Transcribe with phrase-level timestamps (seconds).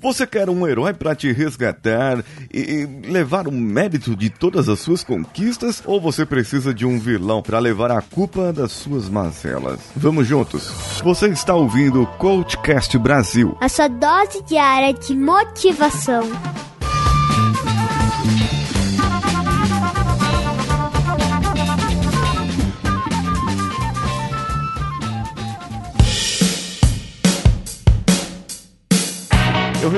[0.00, 5.04] Você quer um herói para te resgatar e, levar o mérito de todas as suas
[5.04, 5.82] conquistas?
[5.84, 9.78] Ou você precisa de um vilão para levar a culpa das suas mazelas?
[9.94, 10.72] Vamos juntos.
[11.04, 13.58] Você está ouvindo o Coachcast Brasil.
[13.60, 16.22] A sua dose diária de motivação.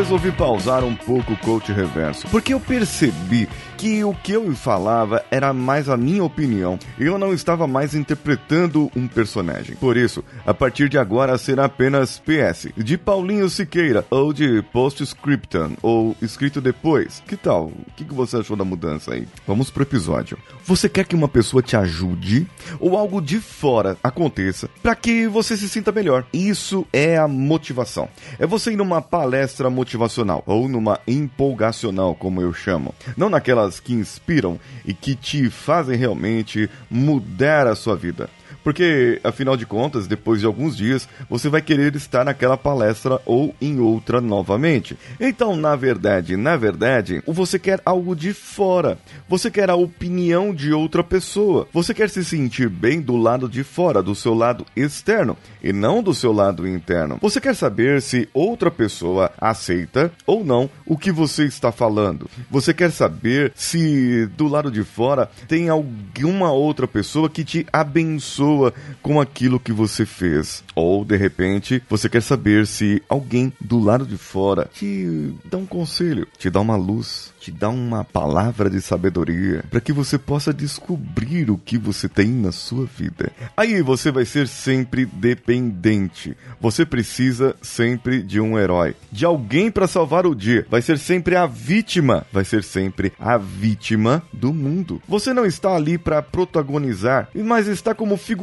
[0.02, 3.48] Resolvi pausar um pouco o coach reverso, porque eu percebi
[3.78, 6.78] que o que eu falava era mais a minha opinião.
[6.98, 9.76] Eu não estava mais interpretando um personagem.
[9.76, 15.76] Por isso, a partir de agora será apenas PS, de Paulinho Siqueira, ou de Postscriptum,
[15.82, 17.22] ou escrito depois.
[17.26, 17.66] Que tal?
[17.66, 19.26] O que você achou da mudança aí?
[19.46, 20.38] Vamos pro episódio.
[20.64, 22.46] Você quer que uma pessoa te ajude
[22.78, 26.24] ou algo de fora aconteça para que você se sinta melhor?
[26.32, 28.08] Isso é a motivação.
[28.38, 29.91] É você ir numa palestra motivacional
[30.46, 32.94] ou numa empolgacional, como eu chamo.
[33.16, 38.28] Não naquelas que inspiram e que te fazem realmente mudar a sua vida.
[38.62, 43.54] Porque, afinal de contas, depois de alguns dias, você vai querer estar naquela palestra ou
[43.60, 44.96] em outra novamente.
[45.20, 48.98] Então, na verdade, na verdade, você quer algo de fora.
[49.28, 51.66] Você quer a opinião de outra pessoa.
[51.72, 56.02] Você quer se sentir bem do lado de fora, do seu lado externo, e não
[56.02, 57.18] do seu lado interno.
[57.20, 62.28] Você quer saber se outra pessoa aceita ou não o que você está falando.
[62.50, 68.51] Você quer saber se do lado de fora tem alguma outra pessoa que te abençoa
[68.52, 70.62] pessoa com aquilo que você fez.
[70.74, 75.66] Ou, de repente, você quer saber se alguém do lado de fora te dá um
[75.66, 80.52] conselho, te dá uma luz, te dá uma palavra de sabedoria para que você possa
[80.52, 83.32] descobrir o que você tem na sua vida.
[83.56, 86.36] Aí você vai ser sempre dependente.
[86.60, 90.66] Você precisa sempre de um herói, de alguém para salvar o dia.
[90.70, 95.02] Vai ser sempre a vítima, vai ser sempre a vítima do mundo.
[95.08, 98.41] Você não está ali para protagonizar, mas está como figurante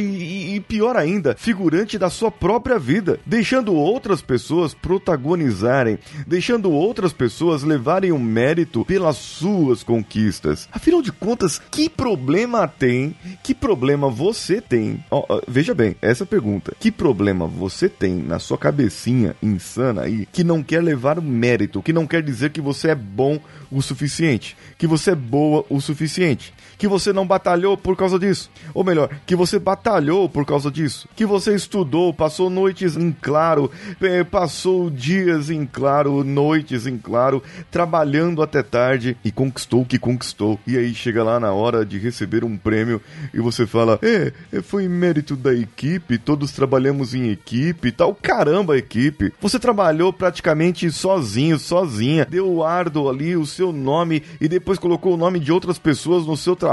[0.00, 7.12] e, e pior ainda, figurante da sua própria vida, deixando outras pessoas protagonizarem, deixando outras
[7.12, 10.68] pessoas levarem o mérito pelas suas conquistas.
[10.70, 13.14] Afinal de contas, que problema tem?
[13.42, 15.02] Que problema você tem?
[15.10, 16.72] Oh, veja bem, essa pergunta.
[16.78, 21.82] Que problema você tem na sua cabecinha insana aí que não quer levar o mérito,
[21.82, 23.40] que não quer dizer que você é bom
[23.70, 28.50] o suficiente, que você é boa o suficiente, que você não batalhou por causa disso,
[28.72, 33.70] ou melhor, que você batalhou por causa disso, que você estudou, passou noites em claro,
[34.00, 39.98] eh, passou dias em claro, noites em claro, trabalhando até tarde e conquistou o que
[39.98, 40.58] conquistou.
[40.66, 42.98] E aí chega lá na hora de receber um prêmio
[43.34, 48.14] e você fala: "É, foi mérito da equipe, todos trabalhamos em equipe e tal".
[48.14, 49.34] Caramba, equipe.
[49.38, 55.12] Você trabalhou praticamente sozinho, sozinha, deu o ardo ali, o seu nome e depois colocou
[55.12, 56.69] o nome de outras pessoas no seu trabalho.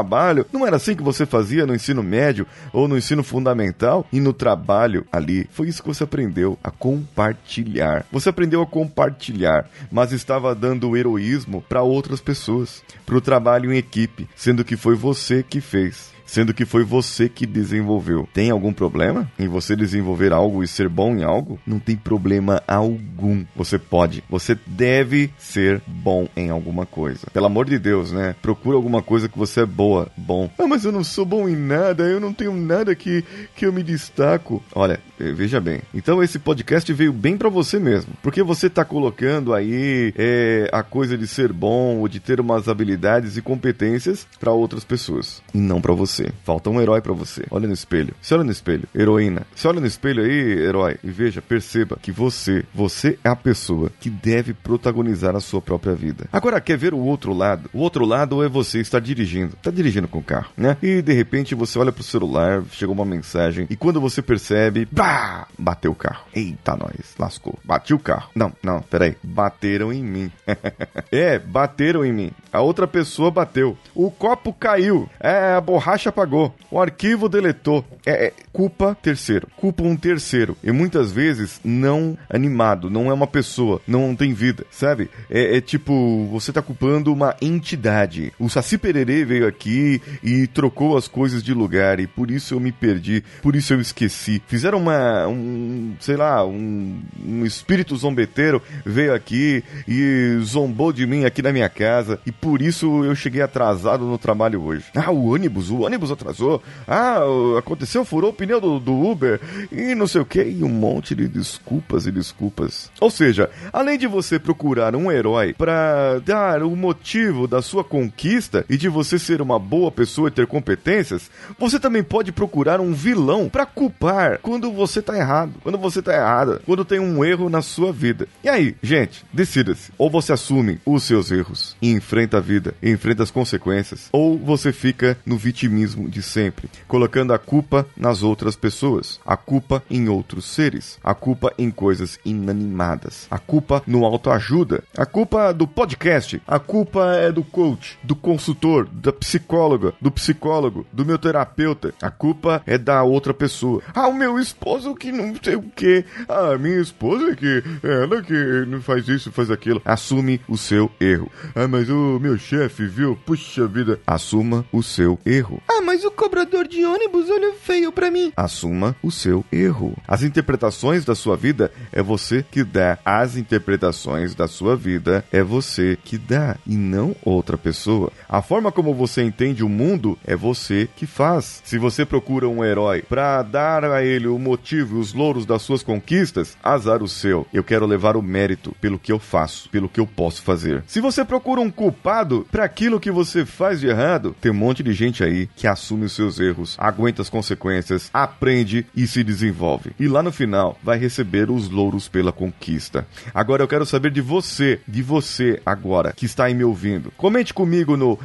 [0.51, 4.33] Não era assim que você fazia no ensino médio ou no ensino fundamental e no
[4.33, 5.47] trabalho ali.
[5.51, 8.05] Foi isso que você aprendeu a compartilhar.
[8.11, 13.77] Você aprendeu a compartilhar, mas estava dando heroísmo para outras pessoas, para o trabalho em
[13.77, 18.27] equipe, sendo que foi você que fez sendo que foi você que desenvolveu.
[18.33, 21.57] Tem algum problema em você desenvolver algo e ser bom em algo?
[21.65, 23.43] Não tem problema algum.
[23.55, 27.27] Você pode, você deve ser bom em alguma coisa.
[27.33, 28.35] Pelo amor de Deus, né?
[28.41, 30.51] Procura alguma coisa que você é boa, bom.
[30.59, 33.23] Ah, mas eu não sou bom em nada, eu não tenho nada que,
[33.55, 34.61] que eu me destaco.
[34.75, 35.81] Olha, eh, veja bem.
[35.93, 40.83] Então esse podcast veio bem para você mesmo, porque você tá colocando aí é, a
[40.83, 45.57] coisa de ser bom ou de ter umas habilidades e competências para outras pessoas e
[45.57, 46.31] não para você você.
[46.43, 47.45] Falta um herói para você.
[47.51, 48.13] Olha no espelho.
[48.21, 49.45] Se olha no espelho, heroína.
[49.55, 53.91] Se olha no espelho aí, herói, e veja, perceba que você, você é a pessoa
[53.99, 56.27] que deve protagonizar a sua própria vida.
[56.31, 57.69] Agora, quer ver o outro lado?
[57.73, 59.55] O outro lado é você estar dirigindo.
[59.61, 60.77] Tá dirigindo com o carro, né?
[60.81, 65.47] E de repente você olha pro celular, chegou uma mensagem, e quando você percebe, pá!
[65.57, 66.25] Bateu o carro.
[66.33, 67.57] Eita, nós, lascou.
[67.63, 68.29] Bati o carro.
[68.35, 69.15] Não, não, peraí.
[69.23, 70.31] Bateram em mim.
[71.11, 72.31] é, bateram em mim.
[72.51, 73.77] A outra pessoa bateu.
[73.93, 75.09] O copo caiu.
[75.19, 77.83] É, a borracha apagou, o arquivo deletou.
[78.05, 80.57] É, é, culpa terceiro, culpa um terceiro.
[80.63, 85.09] E muitas vezes não animado, não é uma pessoa, não tem vida, sabe?
[85.29, 88.33] É, é tipo, você tá culpando uma entidade.
[88.39, 92.59] O Saci Pererê veio aqui e trocou as coisas de lugar e por isso eu
[92.59, 94.41] me perdi, por isso eu esqueci.
[94.47, 101.25] Fizeram uma, um, sei lá, um, um espírito zombeteiro veio aqui e zombou de mim
[101.25, 104.85] aqui na minha casa e por isso eu cheguei atrasado no trabalho hoje.
[104.95, 106.61] Ah, o ônibus, o ônibus atrasou.
[106.87, 107.19] Ah,
[107.57, 109.39] aconteceu, furou o pneu do, do Uber
[109.71, 112.91] e não sei o que, e um monte de desculpas e desculpas.
[112.99, 118.65] Ou seja, além de você procurar um herói para dar o motivo da sua conquista
[118.69, 122.93] e de você ser uma boa pessoa e ter competências, você também pode procurar um
[122.93, 127.49] vilão para culpar quando você tá errado, quando você tá errada, quando tem um erro
[127.49, 128.27] na sua vida.
[128.43, 129.91] E aí, gente, decida-se.
[129.97, 134.37] Ou você assume os seus erros e enfrenta a vida, e enfrenta as consequências, ou
[134.37, 140.07] você fica no vitimismo de sempre, colocando a culpa nas outras pessoas, a culpa em
[140.09, 146.41] outros seres, a culpa em coisas inanimadas, a culpa no autoajuda, a culpa do podcast,
[146.47, 152.09] a culpa é do coach, do consultor, da psicóloga, do psicólogo, do meu terapeuta, a
[152.09, 153.81] culpa é da outra pessoa.
[153.93, 158.65] Ah, o meu esposo que não sei o que, ah, minha esposa que ela que
[158.67, 159.81] não faz isso, faz aquilo.
[159.85, 161.31] Assume o seu erro.
[161.55, 163.17] Ah, mas o meu chefe, viu?
[163.25, 163.99] Puxa vida.
[164.05, 165.61] Assuma o seu erro.
[165.67, 168.31] Ah, mas o cobrador de ônibus olha feio pra mim.
[168.35, 169.95] Assuma o seu erro.
[170.07, 172.97] As interpretações da sua vida é você que dá.
[173.05, 178.11] As interpretações da sua vida é você que dá e não outra pessoa.
[178.27, 181.61] A forma como você entende o mundo é você que faz.
[181.63, 185.61] Se você procura um herói para dar a ele o motivo e os louros das
[185.61, 187.45] suas conquistas, azar o seu.
[187.53, 190.83] Eu quero levar o mérito pelo que eu faço, pelo que eu posso fazer.
[190.87, 194.81] Se você procura um culpado para aquilo que você faz de errado, tem um monte
[194.81, 199.91] de gente aí que assume os seus erros, aguenta as consequências, aprende e se desenvolve.
[199.99, 203.05] E lá no final vai receber os louros pela conquista.
[203.33, 207.11] Agora eu quero saber de você, de você agora que está aí me ouvindo.
[207.17, 208.17] Comente comigo no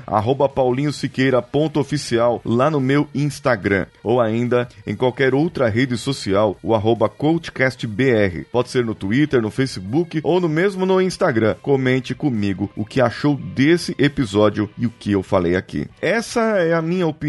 [0.54, 8.44] paulinhosiqueira.oficial lá no meu Instagram ou ainda em qualquer outra rede social, o arroba coachcastbr.
[8.50, 11.56] Pode ser no Twitter, no Facebook ou no mesmo no Instagram.
[11.62, 15.88] Comente comigo o que achou desse episódio e o que eu falei aqui.
[16.00, 17.21] Essa é a minha opinião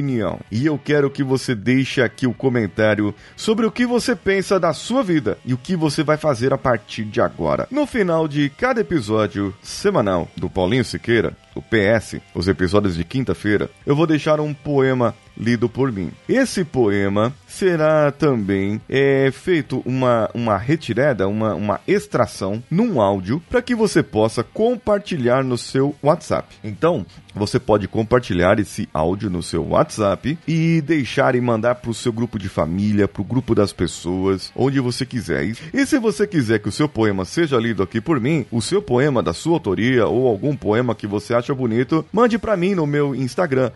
[0.52, 4.74] e eu quero que você deixe aqui o comentário sobre o que você pensa da
[4.74, 7.68] sua vida e o que você vai fazer a partir de agora.
[7.70, 13.70] No final de cada episódio semanal do Paulinho Siqueira, o PS, os episódios de quinta-feira,
[13.86, 16.12] eu vou deixar um poema lido por mim.
[16.28, 23.62] Esse poema será também é, feito uma, uma retirada, uma, uma extração num áudio para
[23.62, 26.56] que você possa compartilhar no seu WhatsApp.
[26.64, 27.06] Então,
[27.36, 32.12] você pode compartilhar esse áudio no seu WhatsApp e deixar e mandar para o seu
[32.12, 35.44] grupo de família, para o grupo das pessoas, onde você quiser.
[35.74, 38.82] E se você quiser que o seu poema seja lido aqui por mim, o seu
[38.82, 42.88] poema da sua autoria ou algum poema que você acha bonito, mande para mim no
[42.88, 43.72] meu Instagram,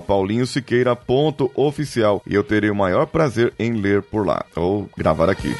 [0.00, 5.52] paulinhosiqueira.oficial e eu terei o maior prazer em ler por lá, ou gravar aqui.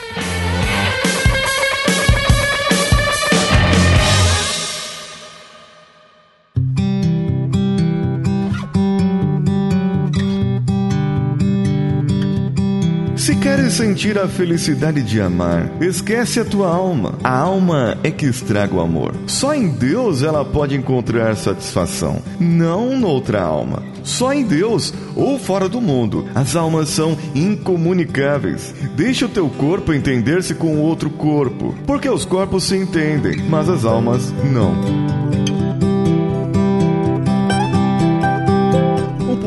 [13.29, 17.19] Se queres sentir a felicidade de amar, esquece a tua alma.
[17.23, 19.15] A alma é que estraga o amor.
[19.27, 23.83] Só em Deus ela pode encontrar satisfação, não noutra alma.
[24.03, 26.25] Só em Deus ou fora do mundo.
[26.35, 28.75] As almas são incomunicáveis.
[28.97, 33.85] Deixa o teu corpo entender-se com outro corpo, porque os corpos se entendem, mas as
[33.85, 35.18] almas não.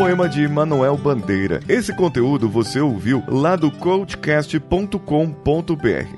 [0.02, 1.60] Poema de Manuel Bandeira.
[1.70, 4.98] Esse conteúdo você ouviu lá do coachcast.com.br,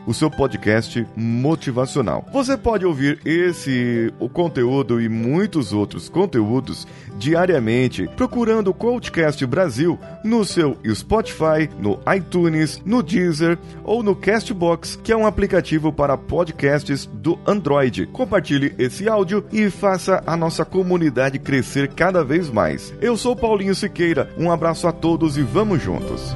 [0.07, 2.25] o seu podcast motivacional.
[2.31, 6.87] Você pode ouvir esse o conteúdo e muitos outros conteúdos
[7.17, 14.97] diariamente procurando o Coachcast Brasil no seu Spotify, no iTunes, no Deezer ou no Castbox,
[15.03, 18.05] que é um aplicativo para podcasts do Android.
[18.07, 22.93] Compartilhe esse áudio e faça a nossa comunidade crescer cada vez mais.
[23.01, 26.35] Eu sou Paulinho Siqueira, um abraço a todos e vamos juntos.